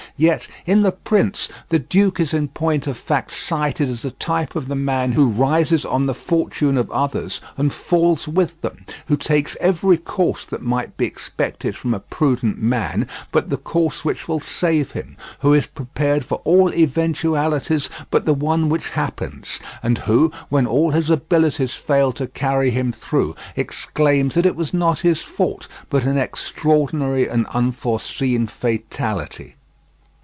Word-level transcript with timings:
Yet 0.17 0.47
in 0.67 0.83
The 0.83 0.91
Prince 0.91 1.49
the 1.69 1.79
duke 1.79 2.19
is 2.19 2.31
in 2.31 2.49
point 2.49 2.85
of 2.85 2.95
fact 2.95 3.31
cited 3.31 3.89
as 3.89 4.05
a 4.05 4.11
type 4.11 4.55
of 4.55 4.67
the 4.67 4.75
man 4.75 5.13
who 5.13 5.29
rises 5.29 5.83
on 5.83 6.05
the 6.05 6.13
fortune 6.13 6.77
of 6.77 6.91
others, 6.91 7.41
and 7.57 7.73
falls 7.73 8.27
with 8.27 8.61
them; 8.61 8.85
who 9.07 9.17
takes 9.17 9.57
every 9.59 9.97
course 9.97 10.45
that 10.45 10.61
might 10.61 10.95
be 10.95 11.07
expected 11.07 11.75
from 11.75 11.95
a 11.95 11.99
prudent 11.99 12.61
man 12.61 13.07
but 13.31 13.49
the 13.49 13.57
course 13.57 14.05
which 14.05 14.27
will 14.27 14.39
save 14.41 14.91
him; 14.91 15.17
who 15.39 15.55
is 15.55 15.65
prepared 15.65 16.23
for 16.23 16.39
all 16.43 16.71
eventualities 16.71 17.89
but 18.11 18.25
the 18.25 18.33
one 18.35 18.69
which 18.69 18.91
happens; 18.91 19.59
and 19.81 19.97
who, 19.99 20.31
when 20.49 20.67
all 20.67 20.91
his 20.91 21.09
abilities 21.09 21.73
fail 21.73 22.11
to 22.11 22.27
carry 22.27 22.69
him 22.69 22.91
through, 22.91 23.35
exclaims 23.55 24.35
that 24.35 24.45
it 24.45 24.55
was 24.57 24.71
not 24.71 24.99
his 24.99 25.21
fault, 25.21 25.67
but 25.89 26.03
an 26.05 26.17
extraordinary 26.17 27.27
and 27.27 27.47
unforeseen 27.47 28.45
fatality. 28.45 29.55